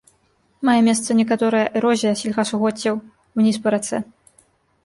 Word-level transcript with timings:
Мае 0.69 0.77
месца 0.87 1.17
некаторая 1.19 1.61
эрозія 1.81 2.13
сельгасугоддзяў 2.21 2.95
уніз 3.41 3.55
па 3.67 3.75
рацэ. 3.77 3.97